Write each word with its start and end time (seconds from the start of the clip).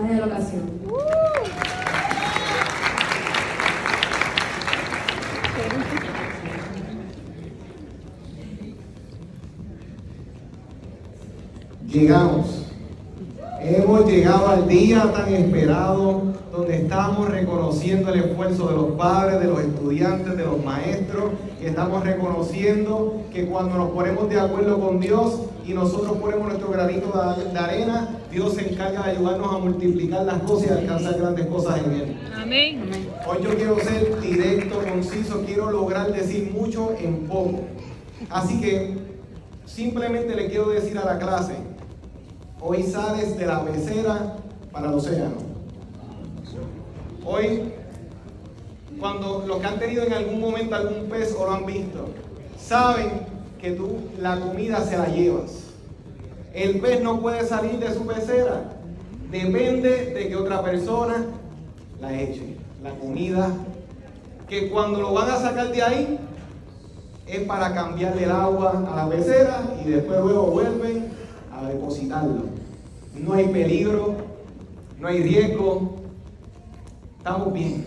mensaje 0.00 0.14
de 0.14 0.20
la 0.20 0.26
ocasión. 0.26 0.62
Llegamos. 11.88 12.65
Hemos 13.68 14.06
llegado 14.06 14.46
al 14.46 14.68
día 14.68 15.12
tan 15.12 15.34
esperado 15.34 16.22
donde 16.52 16.76
estamos 16.76 17.28
reconociendo 17.28 18.12
el 18.12 18.20
esfuerzo 18.20 18.68
de 18.68 18.76
los 18.76 18.92
padres, 18.92 19.40
de 19.40 19.46
los 19.48 19.58
estudiantes, 19.58 20.36
de 20.36 20.44
los 20.44 20.64
maestros, 20.64 21.32
y 21.60 21.66
estamos 21.66 22.04
reconociendo 22.04 23.22
que 23.32 23.46
cuando 23.46 23.76
nos 23.76 23.90
ponemos 23.90 24.28
de 24.28 24.38
acuerdo 24.38 24.78
con 24.78 25.00
Dios 25.00 25.40
y 25.66 25.74
nosotros 25.74 26.16
ponemos 26.18 26.46
nuestro 26.46 26.70
granito 26.70 27.12
de 27.52 27.58
arena, 27.58 28.20
Dios 28.30 28.54
se 28.54 28.70
encarga 28.70 29.02
de 29.02 29.10
ayudarnos 29.10 29.52
a 29.52 29.58
multiplicar 29.58 30.24
las 30.24 30.42
cosas 30.42 30.68
y 30.68 30.72
alcanzar 30.72 31.18
grandes 31.18 31.46
cosas 31.46 31.80
en 31.84 31.92
Él. 31.92 32.16
Amén. 32.36 32.82
Hoy 33.26 33.38
yo 33.42 33.50
quiero 33.56 33.80
ser 33.80 34.20
directo, 34.20 34.80
conciso, 34.88 35.42
quiero 35.44 35.72
lograr 35.72 36.12
decir 36.12 36.52
mucho 36.52 36.94
en 37.00 37.26
poco. 37.26 37.62
Así 38.30 38.60
que 38.60 38.96
simplemente 39.64 40.36
le 40.36 40.46
quiero 40.50 40.68
decir 40.68 40.96
a 40.98 41.04
la 41.04 41.18
clase, 41.18 41.54
hoy 42.60 42.82
sales 42.82 43.36
de 43.36 43.46
la 43.46 43.64
pecera 43.64 44.36
para 44.72 44.88
el 44.88 44.94
océano. 44.94 45.36
Hoy, 47.24 47.72
cuando 48.98 49.44
los 49.46 49.58
que 49.58 49.66
han 49.66 49.78
tenido 49.78 50.04
en 50.04 50.12
algún 50.12 50.40
momento 50.40 50.76
algún 50.76 51.08
pez 51.08 51.34
o 51.38 51.44
lo 51.44 51.52
han 51.52 51.66
visto, 51.66 52.08
saben 52.58 53.10
que 53.60 53.72
tú 53.72 53.98
la 54.20 54.38
comida 54.40 54.84
se 54.84 54.96
la 54.96 55.08
llevas. 55.08 55.64
El 56.54 56.80
pez 56.80 57.02
no 57.02 57.20
puede 57.20 57.46
salir 57.46 57.78
de 57.78 57.92
su 57.92 58.06
pecera. 58.06 58.72
Depende 59.30 60.14
de 60.14 60.28
que 60.28 60.36
otra 60.36 60.62
persona 60.62 61.26
la 62.00 62.18
eche. 62.18 62.56
La 62.82 62.90
comida, 62.90 63.50
que 64.48 64.70
cuando 64.70 65.00
lo 65.02 65.12
van 65.12 65.30
a 65.30 65.36
sacar 65.36 65.72
de 65.72 65.82
ahí, 65.82 66.18
es 67.26 67.40
para 67.40 67.74
cambiarle 67.74 68.24
el 68.24 68.30
agua 68.30 68.84
a 68.88 68.96
la 68.96 69.08
pecera 69.08 69.64
y 69.84 69.88
después 69.88 70.20
luego 70.20 70.46
vuelven 70.46 71.10
a 71.56 71.68
depositarlo. 71.68 72.42
No 73.18 73.32
hay 73.32 73.48
peligro, 73.48 74.14
no 75.00 75.08
hay 75.08 75.22
riesgo, 75.22 75.94
estamos 77.16 77.52
bien. 77.52 77.86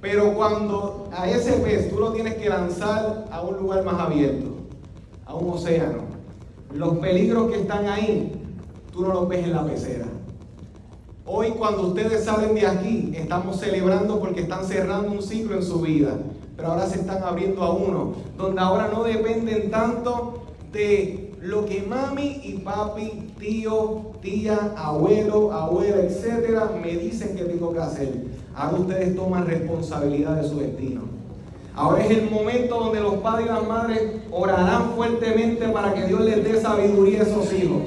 Pero 0.00 0.32
cuando 0.34 1.10
a 1.12 1.28
ese 1.28 1.52
pez 1.54 1.90
tú 1.90 1.98
lo 2.00 2.12
tienes 2.12 2.36
que 2.36 2.48
lanzar 2.48 3.26
a 3.30 3.42
un 3.42 3.58
lugar 3.58 3.84
más 3.84 4.00
abierto, 4.00 4.48
a 5.26 5.34
un 5.34 5.50
océano, 5.50 6.04
los 6.72 6.98
peligros 6.98 7.50
que 7.50 7.60
están 7.60 7.86
ahí, 7.86 8.32
tú 8.92 9.02
no 9.02 9.12
los 9.12 9.28
ves 9.28 9.44
en 9.44 9.52
la 9.52 9.66
pecera. 9.66 10.06
Hoy 11.26 11.50
cuando 11.50 11.88
ustedes 11.88 12.24
salen 12.24 12.54
de 12.54 12.66
aquí, 12.66 13.12
estamos 13.14 13.60
celebrando 13.60 14.18
porque 14.18 14.40
están 14.40 14.64
cerrando 14.64 15.12
un 15.12 15.22
ciclo 15.22 15.56
en 15.56 15.62
su 15.62 15.80
vida, 15.80 16.16
pero 16.56 16.68
ahora 16.68 16.86
se 16.86 17.00
están 17.00 17.22
abriendo 17.22 17.62
a 17.62 17.74
uno, 17.74 18.14
donde 18.38 18.60
ahora 18.60 18.88
no 18.88 19.04
dependen 19.04 19.70
tanto 19.70 20.44
de 20.72 21.29
lo 21.40 21.64
que 21.64 21.82
mami 21.82 22.40
y 22.44 22.58
papi, 22.58 23.32
tío, 23.38 24.12
tía, 24.20 24.74
abuelo, 24.76 25.52
abuela, 25.52 25.96
etcétera, 26.02 26.70
me 26.82 26.96
dicen 26.96 27.34
que 27.34 27.44
tengo 27.44 27.72
que 27.72 27.78
hacer. 27.78 28.12
Ahora 28.54 28.78
ustedes 28.80 29.16
toman 29.16 29.46
responsabilidad 29.46 30.36
de 30.36 30.48
su 30.48 30.58
destino. 30.58 31.02
Ahora 31.74 32.04
es 32.04 32.10
el 32.10 32.30
momento 32.30 32.78
donde 32.78 33.00
los 33.00 33.14
padres 33.14 33.46
y 33.46 33.48
las 33.48 33.66
madres 33.66 34.02
orarán 34.30 34.90
fuertemente 34.94 35.66
para 35.68 35.94
que 35.94 36.06
Dios 36.08 36.20
les 36.20 36.44
dé 36.44 36.60
sabiduría 36.60 37.20
a 37.20 37.22
esos 37.22 37.50
hijos. 37.54 37.82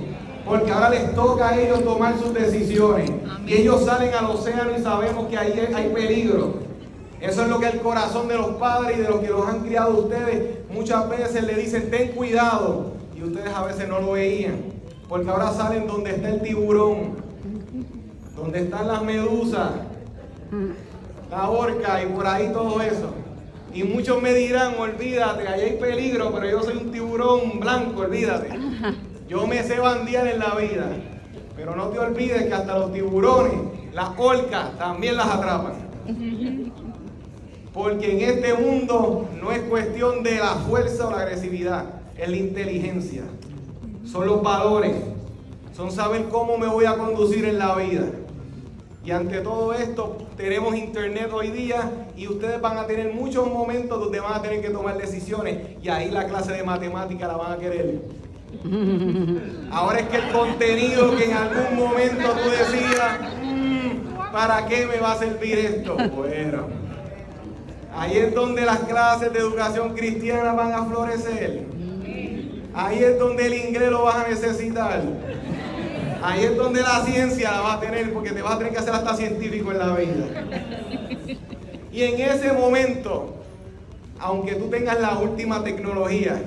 Porque 0.45 0.71
ahora 0.71 0.89
les 0.89 1.13
toca 1.13 1.49
a 1.49 1.61
ellos 1.61 1.83
tomar 1.83 2.17
sus 2.17 2.33
decisiones. 2.33 3.11
Y 3.45 3.53
ellos 3.53 3.85
salen 3.85 4.13
al 4.15 4.25
océano 4.25 4.71
y 4.75 4.81
sabemos 4.81 5.27
que 5.27 5.37
ahí 5.37 5.53
hay 5.75 5.89
peligro. 5.89 6.55
Eso 7.21 7.43
es 7.43 7.49
lo 7.49 7.59
que 7.59 7.67
el 7.67 7.79
corazón 7.81 8.27
de 8.27 8.35
los 8.35 8.55
padres 8.55 8.97
y 8.97 9.01
de 9.01 9.09
los 9.09 9.19
que 9.19 9.29
los 9.29 9.47
han 9.47 9.59
criado 9.59 9.97
ustedes 9.99 10.57
muchas 10.73 11.07
veces 11.07 11.43
le 11.43 11.55
dicen, 11.55 11.91
ten 11.91 12.09
cuidado 12.13 13.02
ustedes 13.23 13.53
a 13.53 13.63
veces 13.63 13.87
no 13.87 13.99
lo 13.99 14.11
veían. 14.11 14.73
Porque 15.07 15.29
ahora 15.29 15.51
salen 15.51 15.87
donde 15.87 16.11
está 16.11 16.29
el 16.29 16.41
tiburón, 16.41 17.15
donde 18.35 18.61
están 18.61 18.87
las 18.87 19.03
medusas, 19.03 19.71
la 21.29 21.49
orca 21.49 22.03
y 22.03 22.07
por 22.07 22.25
ahí 22.25 22.51
todo 22.51 22.81
eso. 22.81 23.13
Y 23.73 23.83
muchos 23.83 24.21
me 24.21 24.33
dirán, 24.33 24.75
olvídate, 24.77 25.47
ahí 25.47 25.61
hay 25.61 25.77
peligro, 25.77 26.31
pero 26.31 26.49
yo 26.49 26.63
soy 26.63 26.77
un 26.77 26.91
tiburón 26.91 27.59
blanco, 27.59 28.01
olvídate. 28.01 28.49
Yo 29.27 29.47
me 29.47 29.63
sé 29.63 29.79
bandear 29.79 30.27
en 30.27 30.39
la 30.39 30.55
vida. 30.55 30.87
Pero 31.55 31.75
no 31.75 31.87
te 31.87 31.99
olvides 31.99 32.45
que 32.45 32.53
hasta 32.53 32.77
los 32.77 32.93
tiburones, 32.93 33.53
las 33.93 34.09
orcas, 34.17 34.77
también 34.77 35.17
las 35.17 35.27
atrapan. 35.27 35.73
Porque 37.73 38.11
en 38.11 38.29
este 38.29 38.53
mundo 38.53 39.27
no 39.41 39.51
es 39.51 39.59
cuestión 39.61 40.23
de 40.23 40.37
la 40.37 40.55
fuerza 40.55 41.07
o 41.07 41.11
la 41.11 41.21
agresividad 41.21 42.02
es 42.17 42.29
la 42.29 42.35
inteligencia, 42.35 43.23
son 44.05 44.27
los 44.27 44.41
valores, 44.41 44.95
son 45.75 45.91
saber 45.91 46.25
cómo 46.29 46.57
me 46.57 46.67
voy 46.67 46.85
a 46.85 46.95
conducir 46.97 47.45
en 47.45 47.57
la 47.57 47.75
vida. 47.75 48.05
Y 49.05 49.11
ante 49.11 49.41
todo 49.41 49.73
esto, 49.73 50.17
tenemos 50.37 50.75
internet 50.75 51.29
hoy 51.33 51.51
día 51.51 51.91
y 52.15 52.27
ustedes 52.27 52.61
van 52.61 52.77
a 52.77 52.87
tener 52.87 53.13
muchos 53.13 53.51
momentos 53.51 53.99
donde 53.99 54.21
van 54.21 54.33
a 54.33 54.41
tener 54.41 54.61
que 54.61 54.69
tomar 54.69 54.97
decisiones 54.97 55.57
y 55.81 55.89
ahí 55.89 56.09
la 56.09 56.25
clase 56.25 56.53
de 56.53 56.63
matemática 56.63 57.27
la 57.27 57.35
van 57.35 57.51
a 57.51 57.57
querer. 57.57 58.01
Ahora 59.71 59.99
es 59.99 60.07
que 60.07 60.17
el 60.17 60.31
contenido 60.31 61.17
que 61.17 61.25
en 61.25 61.33
algún 61.33 61.75
momento 61.75 62.29
tú 62.29 62.49
decías, 62.49 63.19
mm, 63.43 64.31
¿para 64.31 64.65
qué 64.67 64.85
me 64.85 64.99
va 64.99 65.13
a 65.13 65.17
servir 65.17 65.57
esto? 65.59 65.97
Bueno, 66.15 66.67
ahí 67.93 68.17
es 68.17 68.33
donde 68.33 68.65
las 68.65 68.79
clases 68.81 69.33
de 69.33 69.39
educación 69.39 69.95
cristiana 69.95 70.53
van 70.53 70.71
a 70.71 70.85
florecer. 70.85 71.65
Ahí 72.75 73.03
es 73.03 73.19
donde 73.19 73.45
el 73.45 73.53
inglés 73.53 73.91
lo 73.91 74.03
vas 74.03 74.25
a 74.25 74.27
necesitar. 74.27 75.01
Ahí 76.23 76.43
es 76.43 76.55
donde 76.55 76.81
la 76.81 77.03
ciencia 77.05 77.51
la 77.51 77.61
vas 77.61 77.77
a 77.77 77.79
tener 77.81 78.11
porque 78.13 78.31
te 78.31 78.41
vas 78.41 78.53
a 78.53 78.57
tener 78.57 78.73
que 78.73 78.79
hacer 78.79 78.93
hasta 78.93 79.15
científico 79.15 79.71
en 79.71 79.77
la 79.77 79.95
vida. 79.95 80.25
Y 81.91 82.01
en 82.01 82.19
ese 82.19 82.53
momento, 82.53 83.35
aunque 84.19 84.55
tú 84.55 84.69
tengas 84.69 84.99
la 84.99 85.19
última 85.19 85.63
tecnología, 85.63 86.41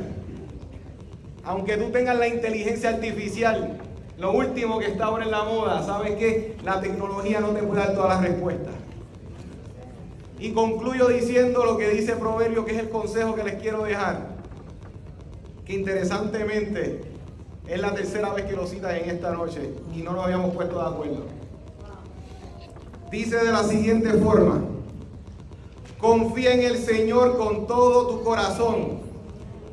aunque 1.44 1.76
tú 1.76 1.90
tengas 1.90 2.18
la 2.18 2.26
inteligencia 2.26 2.88
artificial, 2.88 3.78
lo 4.18 4.32
último 4.32 4.78
que 4.78 4.86
está 4.86 5.04
ahora 5.04 5.24
en 5.24 5.30
la 5.30 5.44
moda, 5.44 5.84
¿sabes 5.84 6.16
qué? 6.16 6.56
La 6.64 6.80
tecnología 6.80 7.38
no 7.38 7.48
te 7.48 7.62
puede 7.62 7.82
dar 7.82 7.94
todas 7.94 8.08
las 8.08 8.22
respuestas. 8.22 8.74
Y 10.40 10.50
concluyo 10.52 11.06
diciendo 11.08 11.64
lo 11.64 11.76
que 11.76 11.90
dice 11.90 12.16
Proverbio, 12.16 12.64
que 12.64 12.72
es 12.72 12.78
el 12.78 12.88
consejo 12.88 13.34
que 13.36 13.44
les 13.44 13.54
quiero 13.54 13.84
dejar 13.84 14.35
que 15.66 15.74
interesantemente 15.74 17.00
es 17.66 17.80
la 17.80 17.92
tercera 17.92 18.32
vez 18.32 18.46
que 18.46 18.54
lo 18.54 18.66
citas 18.66 18.94
en 18.94 19.10
esta 19.10 19.32
noche 19.32 19.72
y 19.94 20.02
no 20.02 20.12
lo 20.12 20.22
habíamos 20.22 20.54
puesto 20.54 20.78
de 20.78 20.88
acuerdo. 20.88 21.24
Dice 23.10 23.36
de 23.36 23.52
la 23.52 23.64
siguiente 23.64 24.12
forma, 24.14 24.60
confía 25.98 26.54
en 26.54 26.62
el 26.62 26.78
Señor 26.78 27.36
con 27.36 27.66
todo 27.66 28.06
tu 28.06 28.22
corazón, 28.22 29.00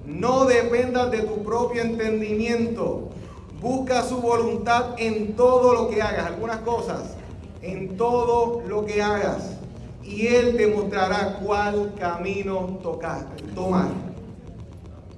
no 0.05 0.45
dependas 0.45 1.11
de 1.11 1.21
tu 1.21 1.43
propio 1.43 1.83
entendimiento, 1.83 3.09
busca 3.61 4.01
su 4.01 4.17
voluntad 4.17 4.95
en 4.97 5.35
todo 5.35 5.73
lo 5.73 5.89
que 5.89 6.01
hagas, 6.01 6.25
algunas 6.25 6.57
cosas, 6.59 7.15
en 7.61 7.95
todo 7.97 8.63
lo 8.67 8.85
que 8.85 9.01
hagas, 9.01 9.57
y 10.03 10.27
Él 10.27 10.57
te 10.57 10.67
mostrará 10.67 11.39
cuál 11.43 11.93
camino 11.99 12.79
tocar, 12.81 13.27
tomar 13.55 14.12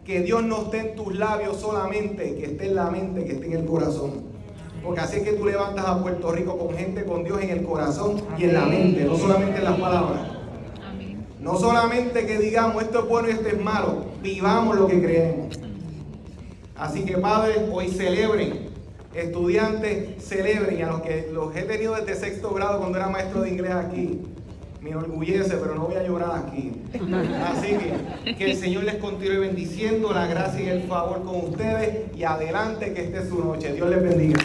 que 0.05 0.21
Dios 0.21 0.43
no 0.43 0.63
esté 0.63 0.79
en 0.79 0.95
tus 0.95 1.15
labios 1.15 1.57
solamente, 1.57 2.35
que 2.35 2.45
esté 2.45 2.67
en 2.67 2.75
la 2.75 2.91
mente, 2.91 3.25
que 3.25 3.33
esté 3.33 3.47
en 3.47 3.53
el 3.53 3.65
corazón. 3.65 4.35
Porque 4.83 5.01
así 5.01 5.17
es 5.17 5.23
que 5.23 5.33
tú 5.33 5.45
levantas 5.45 5.83
a 5.83 5.99
Puerto 5.99 6.31
Rico 6.31 6.57
con 6.59 6.77
gente 6.77 7.05
con 7.05 7.23
Dios 7.23 7.41
en 7.41 7.49
el 7.49 7.63
corazón 7.63 8.21
y 8.37 8.43
en 8.43 8.53
la 8.53 8.65
mente, 8.67 9.03
no 9.03 9.17
solamente 9.17 9.57
en 9.57 9.63
las 9.63 9.79
palabras. 9.79 10.21
No 11.39 11.57
solamente 11.57 12.25
que 12.27 12.37
digamos 12.37 12.83
esto 12.83 12.99
es 12.99 13.09
bueno 13.09 13.27
y 13.29 13.31
esto 13.31 13.47
es 13.47 13.59
malo, 13.59 14.05
vivamos 14.21 14.75
lo 14.75 14.87
que 14.87 15.01
creemos. 15.01 15.59
Así 16.75 17.03
que 17.03 17.17
padres, 17.17 17.57
hoy 17.71 17.87
celebren, 17.87 18.69
estudiantes 19.15 20.23
celebren, 20.23 20.79
y 20.79 20.81
a 20.83 20.87
los 20.87 21.01
que 21.01 21.29
los 21.31 21.55
he 21.55 21.63
tenido 21.63 21.95
desde 21.95 22.15
sexto 22.15 22.53
grado 22.53 22.79
cuando 22.79 22.97
era 22.97 23.09
maestro 23.09 23.41
de 23.41 23.49
inglés 23.49 23.71
aquí, 23.71 24.21
me 24.85 24.91
enorgullece, 24.91 25.57
pero 25.57 25.73
no 25.73 25.87
voy 25.87 25.95
a 25.95 26.03
llorar 26.03 26.43
aquí. 26.45 26.71
Así 27.43 27.75
que 28.23 28.35
que 28.35 28.51
el 28.51 28.55
Señor 28.55 28.83
les 28.83 28.95
continúe 28.95 29.39
bendiciendo 29.39 30.13
la 30.13 30.27
gracia 30.27 30.61
y 30.63 30.69
el 30.69 30.83
favor 30.83 31.23
con 31.23 31.37
ustedes 31.37 32.15
y 32.15 32.23
adelante 32.23 32.93
que 32.93 33.05
esté 33.05 33.27
su 33.27 33.43
noche. 33.43 33.73
Dios 33.73 33.89
les 33.89 34.03
bendiga. 34.03 34.39